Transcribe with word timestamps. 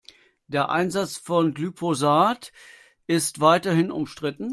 Der 0.47 0.71
Einsatz 0.71 1.15
von 1.17 1.53
Glyphosat 1.53 2.53
ist 3.05 3.39
weiterhin 3.39 3.91
umstritten. 3.91 4.49